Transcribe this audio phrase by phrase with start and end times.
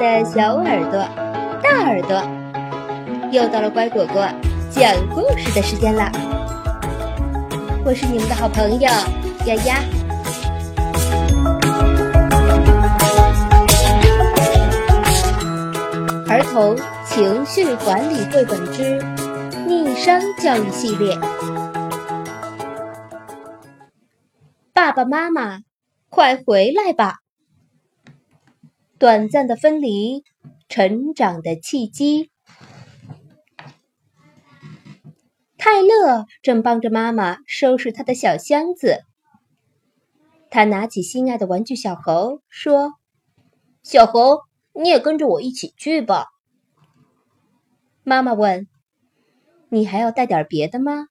[0.00, 0.98] 的小耳朵、
[1.62, 2.22] 大耳朵，
[3.30, 4.26] 又到了乖果果
[4.70, 6.10] 讲故事的时间了。
[7.84, 9.76] 我是你们的好朋友丫丫。
[16.30, 16.74] 儿童
[17.04, 18.98] 情绪管理绘本之
[19.66, 21.14] 逆商教育系列。
[24.72, 25.58] 爸爸妈妈，
[26.08, 27.18] 快回来吧！
[29.00, 30.24] 短暂的分离，
[30.68, 32.30] 成长的契机。
[35.56, 38.98] 泰勒正帮着妈妈收拾他的小箱子。
[40.50, 42.92] 他拿起心爱的玩具小猴，说
[43.82, 44.40] ：“小猴，
[44.74, 46.26] 你也跟着我一起去吧。”
[48.04, 48.68] 妈妈问
[49.70, 51.06] ：“你还要带点别的吗？”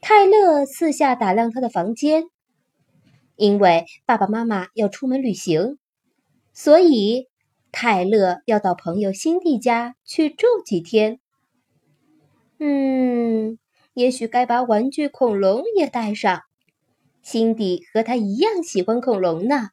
[0.00, 2.26] 泰勒四下打量他的房间，
[3.34, 5.78] 因为爸爸妈妈要出门旅行。
[6.52, 7.28] 所以，
[7.70, 11.18] 泰勒要到朋友辛蒂家去住几天。
[12.58, 13.58] 嗯，
[13.94, 16.42] 也许该把玩具恐龙也带上。
[17.22, 19.70] 辛蒂和他一样喜欢恐龙呢。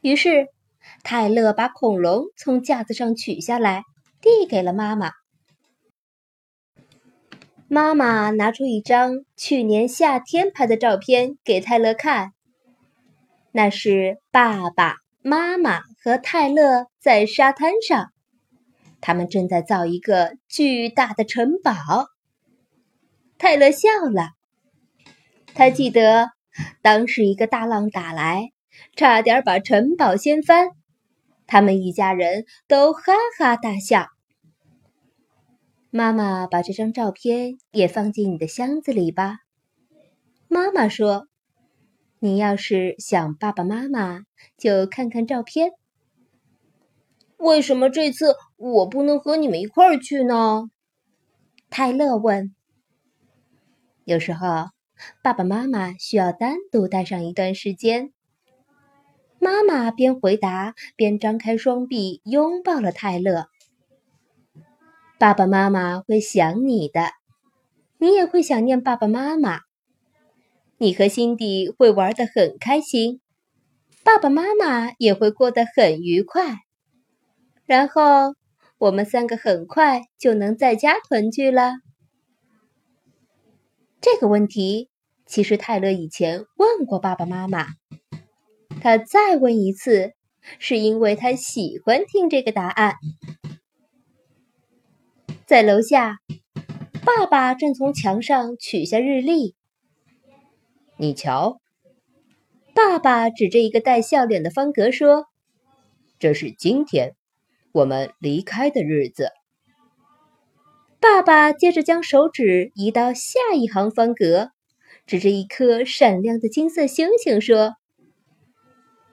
[0.00, 0.48] 于是，
[1.02, 3.84] 泰勒把恐龙从架子上取下来，
[4.20, 5.12] 递给了妈妈。
[7.68, 12.32] 妈妈拿出一张去年夏天拍的照片给泰勒看。
[13.54, 18.10] 那是爸爸妈妈和泰勒在沙滩上，
[19.02, 21.72] 他们正在造一个巨大的城堡。
[23.36, 24.30] 泰勒笑了，
[25.54, 26.30] 他记得
[26.80, 28.52] 当时一个大浪打来，
[28.96, 30.70] 差点把城堡掀翻，
[31.46, 34.06] 他们一家人都哈哈大笑。
[35.90, 39.40] 妈妈把这张照片也放进你的箱子里吧，
[40.48, 41.28] 妈妈说。
[42.24, 44.20] 你要是想爸爸妈妈，
[44.56, 45.72] 就看看照片。
[47.36, 50.70] 为什么这次我不能和你们一块儿去呢？
[51.68, 52.54] 泰勒问。
[54.04, 54.68] 有时候，
[55.20, 58.12] 爸爸妈妈需要单独待上一段时间。
[59.40, 63.48] 妈妈边回答边张开双臂拥抱了泰勒。
[65.18, 67.10] 爸爸妈妈会想你的，
[67.98, 69.58] 你也会想念爸爸妈妈。
[70.82, 73.20] 你和辛迪会玩得很开心，
[74.02, 76.56] 爸爸妈妈也会过得很愉快，
[77.66, 78.34] 然后
[78.78, 81.74] 我们三个很快就能在家团聚了。
[84.00, 84.88] 这个问题
[85.24, 87.68] 其实泰勒以前问过爸爸妈妈，
[88.80, 90.14] 他再问一次，
[90.58, 92.96] 是因为他喜欢听这个答案。
[95.46, 96.16] 在楼下，
[97.04, 99.54] 爸爸正从墙上取下日历。
[101.02, 101.60] 你瞧，
[102.76, 105.26] 爸爸指着一个带笑脸的方格说
[106.20, 107.16] ：“这是今天
[107.72, 109.30] 我们离开的日子。”
[111.02, 114.52] 爸爸接着将手指移到下一行方格，
[115.04, 117.74] 指着一颗闪亮的金色星星说：“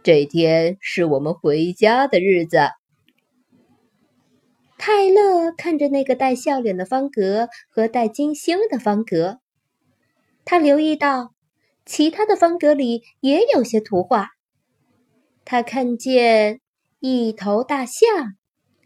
[0.04, 2.60] 这天是我们回家的日子。”
[4.78, 9.40] 泰勒看着那个带笑脸的方格和带金星的方格，
[10.46, 11.34] 他留意到。
[11.90, 14.30] 其他的方格里也有些图画。
[15.44, 16.62] 他看见
[17.00, 18.36] 一头大象，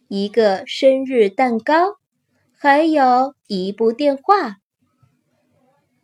[0.08, 1.98] 一个生日蛋糕，
[2.58, 4.56] 还有一部电话。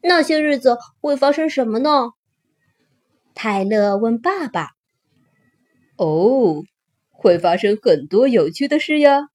[0.02, 2.12] 那些日子会发生什么呢？
[3.34, 4.72] 泰勒问爸爸。
[5.96, 6.64] “哦，
[7.12, 9.30] 会发生很多有趣的事呀。”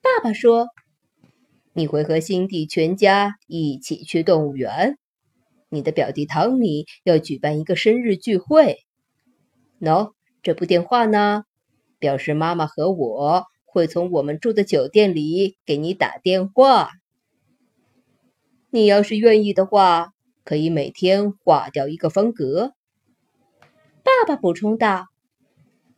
[0.00, 0.68] 爸爸说
[1.74, 4.96] ，“你会和辛迪全家一起去动物园。”
[5.76, 8.78] 你的表弟汤米要举办一个生日聚会。
[9.78, 11.44] 喏，这部电话呢，
[11.98, 16.92] 表示妈妈和我会从我们住的酒店里给你打电话。
[18.70, 20.12] 你要是愿意的话，
[20.44, 22.72] 可以每天划掉一个方格。
[24.02, 25.04] 爸爸补充道：“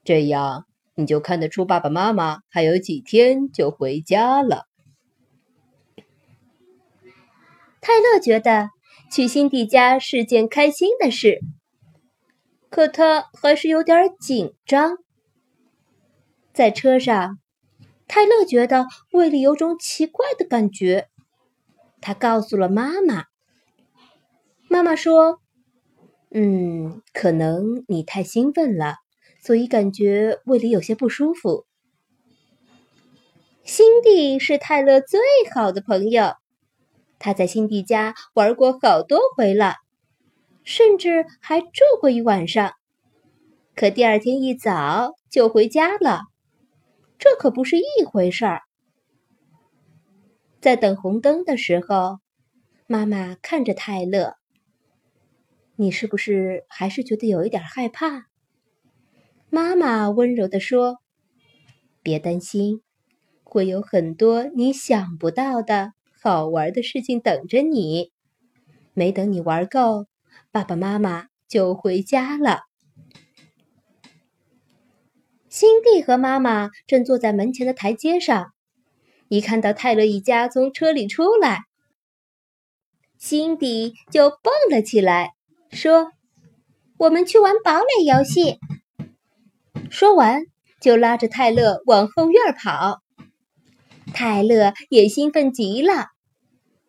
[0.02, 0.66] 这样
[0.96, 4.64] 你就看得出爸爸妈妈还有几天就回家了。”
[7.80, 8.70] 泰勒觉得。
[9.10, 11.40] 去辛迪家是件开心的事，
[12.68, 14.98] 可他还是有点紧张。
[16.52, 17.38] 在车上，
[18.06, 21.08] 泰勒觉得胃里有种奇怪的感觉。
[22.00, 23.24] 他告诉了妈妈。
[24.68, 25.40] 妈妈说
[26.30, 28.96] ：“嗯，可能你太兴奋了，
[29.42, 31.64] 所以感觉胃里有些不舒服。”
[33.64, 35.18] 辛迪是泰勒最
[35.54, 36.34] 好的朋友。
[37.18, 39.74] 他在辛迪家玩过好多回了，
[40.64, 41.68] 甚至还住
[42.00, 42.72] 过一晚上。
[43.74, 46.22] 可第二天一早就回家了，
[47.18, 48.62] 这可不是一回事儿。
[50.60, 52.18] 在等红灯的时候，
[52.86, 54.34] 妈妈看着泰勒
[55.76, 58.26] ：“你是不是还是觉得有一点害怕？”
[59.50, 60.98] 妈妈温柔地说
[62.02, 62.82] ：“别担心，
[63.44, 68.12] 会有很多你想不到的好玩的事情等着你。
[68.94, 70.06] 没等你玩够，
[70.50, 72.62] 爸爸妈妈就回家了。”
[75.48, 78.52] 辛蒂和妈妈正坐在门前的台阶上，
[79.28, 81.62] 一看到泰勒一家从车里出来，
[83.16, 85.32] 辛蒂就蹦了起来，
[85.70, 86.12] 说
[86.98, 88.58] ：“我们去玩堡垒游戏。”
[89.90, 90.42] 说完，
[90.80, 93.00] 就拉着泰勒往后院跑。
[94.12, 96.06] 泰勒也兴奋极了，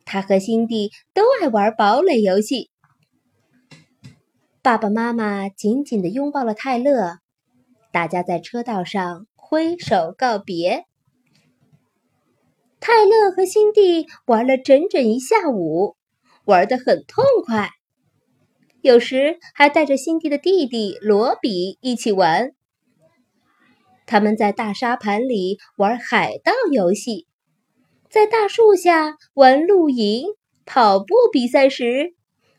[0.06, 2.70] 他和辛蒂都爱玩堡垒游戏。
[4.62, 7.20] 爸爸妈妈紧紧地拥抱了泰勒，
[7.92, 10.86] 大家在车道上挥手告别。
[12.80, 15.96] 泰勒和辛蒂玩了整整一下午，
[16.46, 17.70] 玩得很痛快，
[18.82, 22.54] 有时还带着辛蒂的弟弟罗比一起玩。
[24.10, 27.28] 他们在大沙盘里玩海盗游戏，
[28.10, 30.26] 在大树下玩露营。
[30.66, 32.16] 跑步比赛时，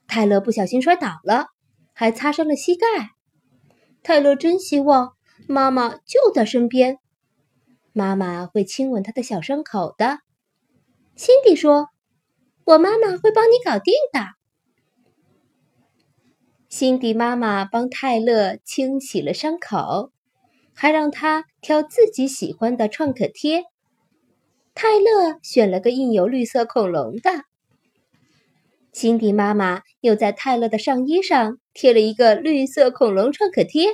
[0.06, 1.46] 泰勒不小心摔倒了，
[1.92, 2.86] 还擦伤了膝盖。
[4.04, 5.14] 泰勒真希望
[5.48, 6.98] 妈妈就在身边，
[7.92, 10.20] 妈妈会亲吻他的小伤口的。
[11.16, 11.88] 辛迪说
[12.64, 14.20] ：“我妈妈会帮你搞定的。”
[16.70, 20.12] 辛迪妈妈帮泰勒清洗了伤口。
[20.74, 23.64] 还让他挑自己喜欢的创可贴。
[24.74, 27.44] 泰勒选了个印有绿色恐龙的。
[28.92, 33.90] 辛迪妈妈又在泰勒的上衣上贴了一个绿色恐龙创可贴。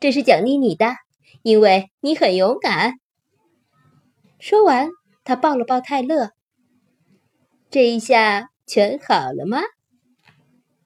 [0.00, 0.94] 这是奖励你的，
[1.42, 2.94] 因为你很勇敢。
[4.38, 4.88] 说完，
[5.24, 6.32] 他抱了抱泰勒。
[7.70, 9.60] 这一下全好了吗？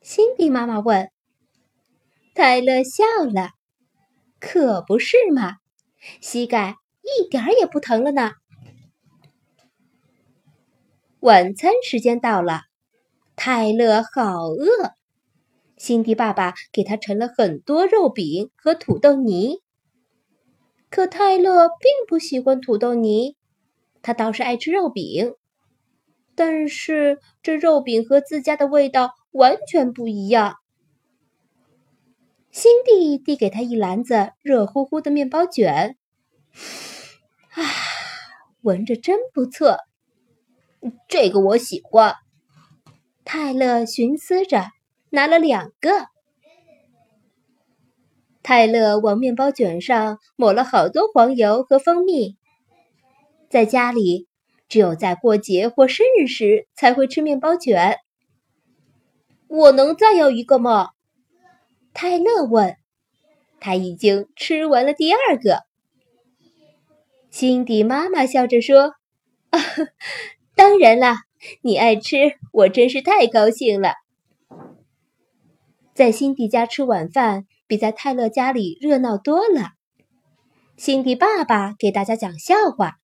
[0.02, 1.10] 辛迪妈妈问。
[2.34, 3.50] 泰勒笑了。
[4.40, 5.56] 可不是嘛，
[6.20, 8.32] 膝盖一点儿也不疼了呢。
[11.20, 12.62] 晚餐时间到了，
[13.34, 14.92] 泰勒好饿。
[15.76, 19.58] 辛迪爸爸给他盛了很多肉饼和土豆泥，
[20.90, 23.36] 可泰勒并不喜欢土豆泥，
[24.02, 25.34] 他倒是爱吃肉饼。
[26.34, 30.54] 但是这肉饼和自家的味道完全不一样。
[32.58, 35.96] 辛蒂递给他一篮子热乎乎的面包卷，
[37.52, 37.62] 啊，
[38.62, 39.78] 闻着真不错，
[41.06, 42.16] 这个我喜欢。
[43.24, 44.72] 泰勒寻思着，
[45.10, 46.08] 拿了两个。
[48.42, 52.36] 泰勒往面包卷上抹了好多黄油和蜂蜜。
[53.48, 54.26] 在家里，
[54.68, 57.98] 只有在过节或生日时才会吃面包卷。
[59.46, 60.88] 我能再要一个吗？
[61.92, 62.76] 泰勒问
[63.60, 65.64] ：“他已经吃完了第二个。”
[67.30, 68.94] 辛迪妈妈笑着说
[69.50, 69.60] ：“啊，
[70.56, 71.22] 当然啦，
[71.62, 72.16] 你爱吃，
[72.52, 73.94] 我真是太高兴了。”
[75.94, 79.72] 在辛迪家吃晚饭比在泰勒家里热闹多了。
[80.76, 82.98] 辛迪爸爸给大家讲笑话，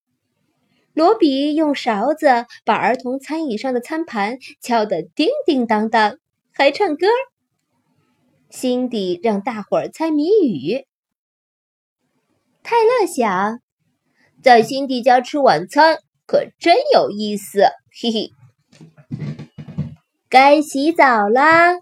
[0.93, 6.19] 罗比用勺子把儿童餐椅上的餐盘敲得叮叮当当，
[6.53, 7.09] 还唱歌。
[8.55, 10.87] 辛迪让大伙儿猜谜语。
[12.63, 13.59] 泰勒想，
[14.45, 17.65] 在辛迪家吃晚餐可真有意思，
[18.01, 18.31] 嘿嘿。
[20.29, 21.81] 该洗澡啦！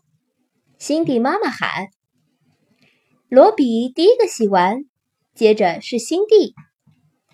[0.78, 1.88] 辛迪妈妈喊。
[3.28, 4.78] 罗比第一个洗完，
[5.34, 6.54] 接着是辛迪。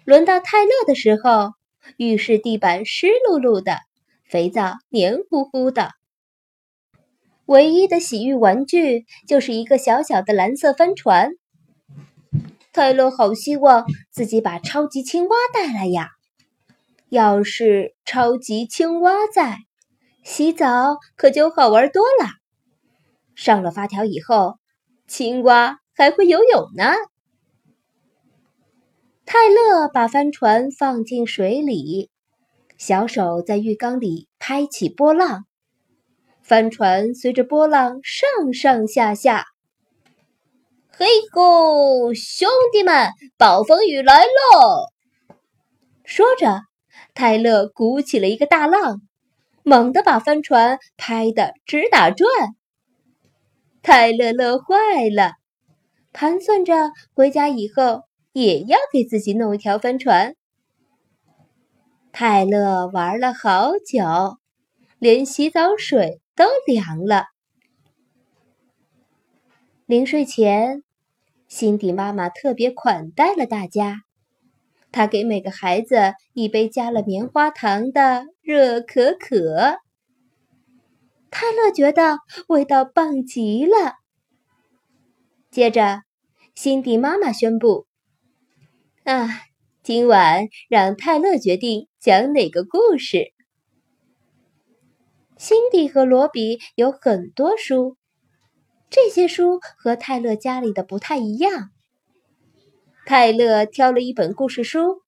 [0.05, 1.53] 轮到泰勒的时候，
[1.97, 3.79] 浴室地板湿漉漉的，
[4.25, 5.93] 肥皂黏糊糊的。
[7.49, 11.31] 唯一的洗浴玩具就是一个小小的蓝色帆船。
[12.75, 16.11] 泰勒好希望自己把超级青蛙带来呀！
[17.09, 19.61] 要是超级青蛙在，
[20.23, 22.29] 洗澡可就好玩多了。
[23.35, 24.59] 上了发条以后，
[25.07, 26.93] 青蛙还会游泳呢。
[29.25, 32.11] 泰勒把帆船放进水里，
[32.77, 35.47] 小手在浴缸里拍起波浪。
[36.49, 39.45] 帆船随着波浪上上下下。
[40.89, 44.87] 嘿吼，兄弟们，暴风雨来喽！
[46.05, 46.63] 说着，
[47.13, 49.03] 泰勒鼓起了一个大浪，
[49.63, 52.27] 猛地把帆船拍得直打转。
[53.83, 54.75] 泰勒乐坏
[55.15, 55.33] 了，
[56.15, 60.35] 盘算着回家以后也要给自己弄一条帆船。
[62.11, 64.39] 泰勒玩了好久，
[64.99, 67.25] 连洗澡水都凉了。
[69.87, 70.85] 临睡前，
[71.49, 74.03] 辛迪妈妈特别款待了大家，
[74.93, 79.81] 她给每个孩子一杯加了棉花糖的热可可。
[81.29, 83.95] 泰勒觉得味道棒极了。
[85.51, 86.03] 接着，
[86.55, 87.89] 辛迪妈妈宣布
[89.03, 89.29] ：“啊，
[89.83, 93.33] 今晚让泰勒决定讲哪个故事。”
[95.39, 97.97] 辛迪和罗比有很多书，
[98.91, 101.71] 这些书和泰勒家里的不太一样。
[103.07, 105.01] 泰勒挑了一本故事书，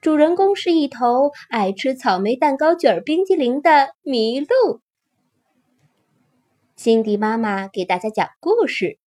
[0.00, 4.80] 主人公是一头爱吃草莓蛋糕卷冰激凌的麋鹿。
[6.74, 8.98] 辛迪妈妈给大家讲故事，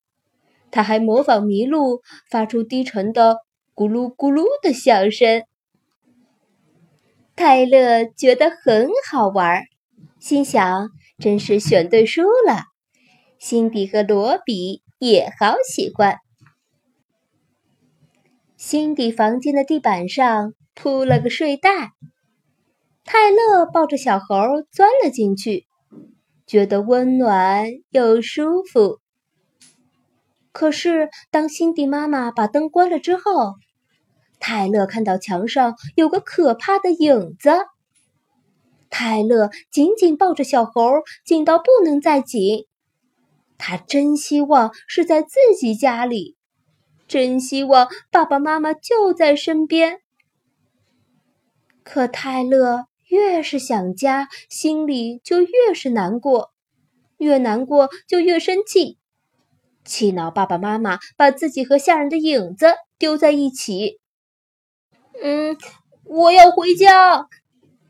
[0.70, 3.40] 她还模仿麋鹿发出低沉的
[3.74, 5.44] “咕噜咕噜”的笑声。
[7.36, 9.64] 泰勒觉得很好玩，
[10.26, 10.90] 心想
[11.22, 12.64] ：“真是选对书了。”
[13.38, 16.18] 辛迪和罗比也好喜欢。
[18.58, 21.92] 辛迪房间的地板上铺了个睡袋，
[23.04, 24.36] 泰勒抱着小猴
[24.72, 25.68] 钻了进去。
[26.48, 28.98] 觉得温暖又舒服。
[30.52, 33.54] 可是，当辛迪妈妈把灯关了之后，
[34.40, 37.52] 泰勒看到墙上有个可怕的影子。
[38.98, 42.66] 泰勒紧紧抱着小猴，紧到不能再紧。
[43.58, 46.38] 他真希望是在自己家里，
[47.06, 50.00] 真希望爸爸妈妈就在身边。
[51.84, 52.86] 可泰勒。
[53.10, 56.52] 越是想家，心里就越是难过，
[57.18, 58.98] 越难过就越生气，
[59.86, 62.66] 气恼爸爸妈妈把自己和吓人的影子
[62.98, 64.00] 丢在一起。
[65.22, 65.56] 嗯，
[66.04, 67.28] 我要回家！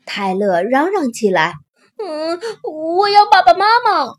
[0.05, 1.55] 泰勒嚷嚷起来。
[1.97, 4.13] 嗯，我要爸爸妈妈。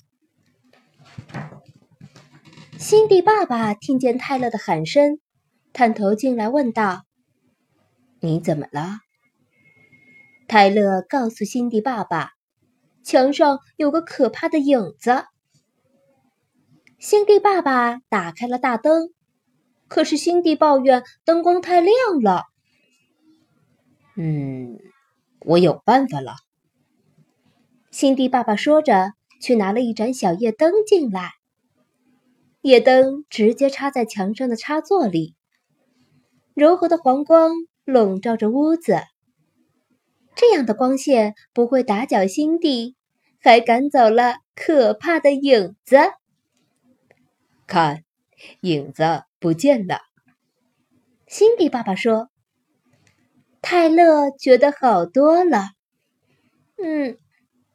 [2.78, 5.19] 辛迪爸爸听见泰勒的喊声，
[5.73, 7.05] 探头进来问道
[8.21, 8.99] ：“你怎么了？”
[10.49, 12.33] 泰勒告诉辛迪爸爸
[13.02, 15.25] ：“墙上有个可怕的影子。”
[16.99, 19.11] 辛迪爸爸打开了大灯，
[19.88, 22.45] 可是辛迪抱怨灯光太亮了。
[24.16, 24.78] “嗯，
[25.47, 26.35] 我有办法了。”
[27.91, 31.31] 辛迪爸爸说着，去拿了一盏小夜灯进来。
[32.61, 35.35] 夜灯直接插在墙上的插座里，
[36.53, 37.53] 柔和的黄光
[37.85, 38.99] 笼罩着屋子。
[40.35, 42.97] 这样的光线不会打搅心地，
[43.41, 45.97] 还赶走了可怕的影子。
[47.67, 48.03] 看，
[48.61, 50.00] 影子不见了。
[51.26, 52.29] 辛迪爸爸说
[53.68, 55.70] ：“泰勒觉得好多了。”
[56.80, 57.18] 嗯，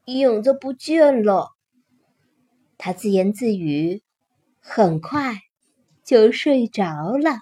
[0.05, 1.49] 影子不见了。
[2.77, 4.01] 他自言自语，
[4.61, 5.35] 很快
[6.05, 7.41] 就睡着了。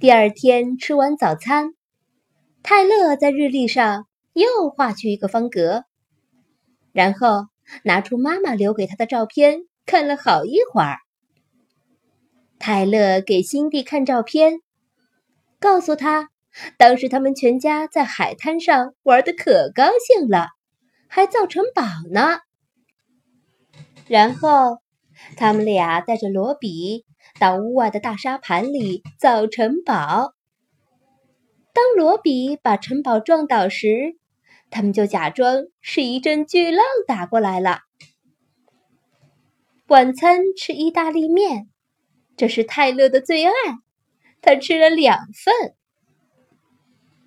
[0.00, 1.74] 第二天吃完早餐，
[2.62, 5.84] 泰勒在日历上又画去一个方格，
[6.92, 7.48] 然后
[7.82, 10.98] 拿出妈妈留给他的照片看了好一会儿。
[12.58, 14.60] 泰勒给辛蒂看照片，
[15.60, 16.28] 告诉他，
[16.76, 20.48] 当时他们全家在海滩上玩的可高兴了，
[21.08, 22.38] 还造城堡呢。
[24.06, 24.78] 然后
[25.36, 27.04] 他们俩带着罗比。
[27.40, 30.34] 到屋外的大沙盘里造城堡。
[31.72, 34.16] 当罗比把城堡撞倒时，
[34.70, 37.80] 他们就假装是一阵巨浪打过来了。
[39.88, 41.68] 晚餐吃意大利面，
[42.38, 43.52] 这是泰勒的最爱，
[44.40, 45.74] 他吃了两份。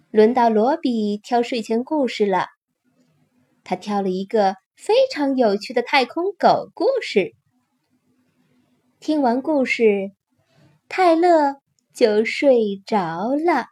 [0.09, 2.47] 轮到罗比挑睡前故事了，
[3.63, 7.35] 他挑了一个非常有趣的太空狗故事。
[8.99, 10.13] 听完故事，
[10.89, 11.57] 泰勒
[11.93, 13.67] 就睡着了。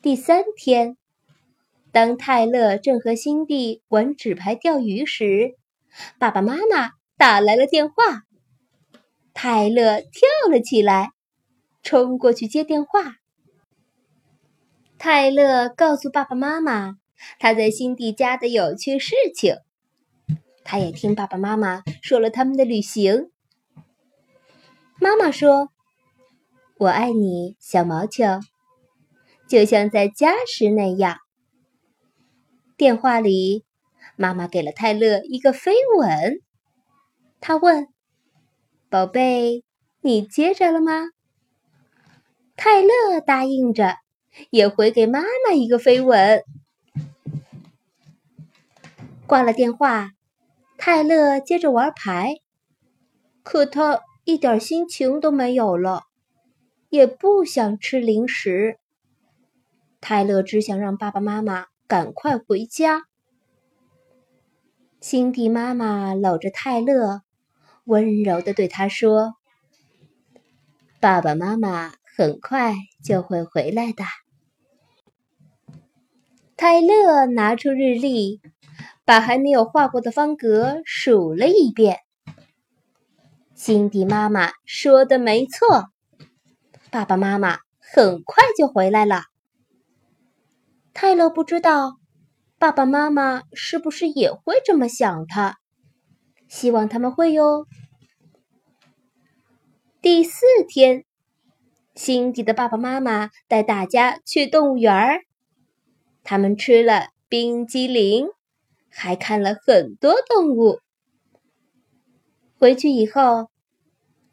[0.00, 0.96] 第三天，
[1.90, 5.57] 当泰勒正和辛蒂玩纸牌钓鱼时，
[6.18, 7.94] 爸爸妈妈打来了电话。
[9.34, 11.12] 泰勒跳了起来，
[11.82, 13.16] 冲过去接电话。
[14.98, 16.96] 泰勒告诉爸爸妈妈
[17.38, 19.56] 他在辛蒂家的有趣事情。
[20.64, 23.30] 他也听爸爸妈妈说了他们的旅行。
[25.00, 25.70] 妈妈说
[26.78, 28.24] ：“我爱你，小毛球，
[29.48, 31.18] 就像在家时那样。”
[32.76, 33.64] 电话里，
[34.18, 36.42] 妈妈给了泰勒一个飞吻。
[37.40, 37.86] 她问
[38.90, 39.64] ：“宝贝，
[40.00, 41.10] 你接着了吗？”
[42.56, 43.94] 泰勒答应着，
[44.50, 46.42] 也回给妈妈一个飞吻。
[49.26, 50.10] 挂了电话，
[50.76, 52.34] 泰勒接着玩牌，
[53.42, 56.02] 可他一点心情都没有了，
[56.88, 58.78] 也不想吃零食。
[60.00, 61.66] 泰勒只想让爸爸妈妈。
[61.88, 63.07] 赶快回家！
[65.00, 67.22] 辛迪妈妈搂着泰勒，
[67.84, 69.36] 温柔的对他说
[71.00, 72.74] ：“爸爸妈妈很快
[73.04, 74.04] 就会回来的。”
[76.58, 78.40] 泰勒拿出日历，
[79.04, 82.00] 把还没有画过的方格数了一遍。
[83.54, 85.90] 辛迪妈妈说的没错，
[86.90, 89.22] 爸爸妈妈很快就回来了。
[90.92, 91.97] 泰勒不知道
[92.58, 95.58] 爸爸妈妈是不是也会这么想他，
[96.48, 97.68] 希望他们会哟。
[100.02, 101.04] 第四天，
[101.94, 105.20] 辛迪的爸爸妈妈带大家去动物园儿，
[106.24, 108.26] 他们吃了冰激凌，
[108.90, 110.80] 还看了很多动物。
[112.58, 113.50] 回去以后，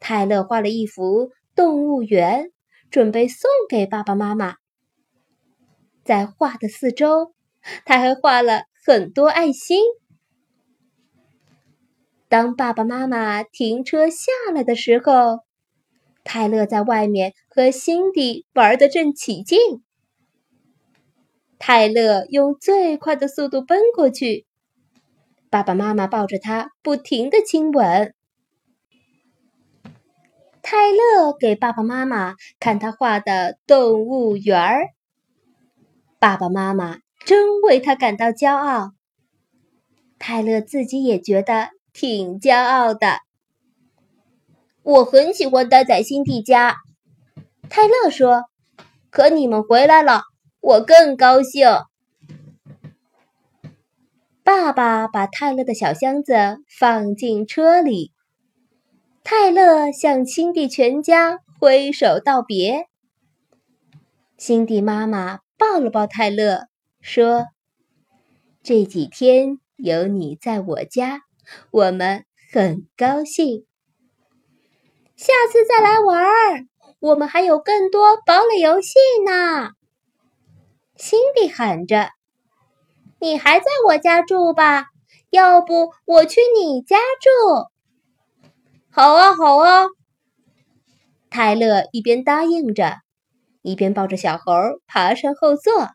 [0.00, 2.50] 泰勒画了一幅动物园，
[2.90, 4.56] 准备送给爸爸妈妈。
[6.02, 7.35] 在画的四周，
[7.84, 9.82] 他还画了很多爱心。
[12.28, 15.40] 当爸爸妈妈停车下来的时候，
[16.24, 19.58] 泰勒在外面和辛迪玩得正起劲。
[21.58, 24.44] 泰勒用最快的速度奔过去，
[25.48, 28.12] 爸爸妈妈抱着他，不停的亲吻。
[30.62, 34.88] 泰勒给爸爸妈妈看他画的动物园儿。
[36.18, 38.92] 爸爸妈妈真为他感到骄傲，
[40.16, 43.18] 泰勒自己也觉得挺骄傲的。
[44.84, 46.76] 我很喜欢待在辛迪家，
[47.68, 48.44] 泰勒说。
[49.10, 50.22] 可你们回来了，
[50.60, 51.66] 我更高兴。
[54.44, 56.32] 爸爸把泰勒的小箱子
[56.78, 58.12] 放进车里，
[59.24, 62.86] 泰勒向辛迪全家挥手道别。
[64.38, 65.40] 辛迪妈妈。
[65.58, 66.66] 抱了抱泰勒，
[67.08, 67.46] 说
[68.64, 71.20] ：“这几天有你在我家，
[71.70, 73.64] 我们很高兴。
[75.14, 76.66] 下次再来玩儿，
[76.98, 79.70] 我们还有更多堡垒游戏呢。”
[80.98, 82.10] 辛迪喊着
[83.20, 84.86] ：“你还在我家住吧？
[85.30, 87.30] 要不我去你家住
[88.90, 89.86] ？”“好啊，好啊！”
[91.30, 92.96] 泰勒一边答应着。
[93.62, 94.52] 一边抱着小猴
[94.88, 95.88] 爬上后座，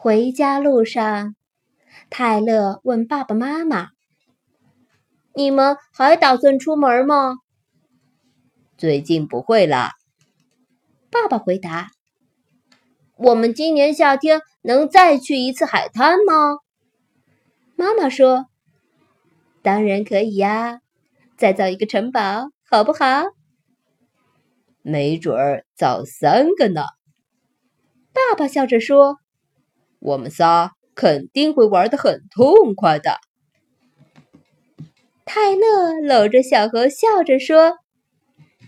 [0.00, 1.34] 回家路上，
[2.08, 3.88] 泰勒问爸爸妈妈
[5.34, 7.38] ：“你们还打算出门吗
[8.78, 9.90] ？”“最近不会了。”
[11.10, 11.90] 爸爸回答。
[13.18, 16.58] “我们今年夏天能再去一次海滩吗？”
[17.74, 18.46] 妈妈说
[19.62, 20.78] ：“当然可以呀，
[21.36, 23.24] 再造一个城堡，好不好？”
[24.80, 26.82] 没准儿造三个呢，
[28.12, 29.18] 爸爸笑着说
[29.98, 33.18] ：“我们仨肯定会玩的很痛快的。”
[35.24, 37.78] 泰勒搂着小猴笑着说：“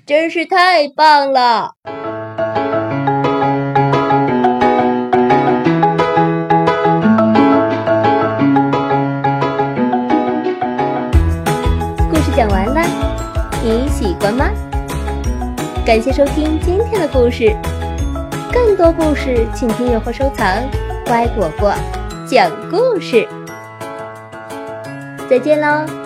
[0.05, 1.73] 真是太棒了！”
[12.11, 12.83] 故事讲完了，
[13.65, 14.51] 你喜欢吗？
[15.87, 17.57] 感谢收听今天的故事，
[18.53, 20.90] 更多故事请订阅或收藏。
[21.11, 21.75] 乖果果
[22.25, 23.27] 讲故事，
[25.29, 26.00] 再见喽。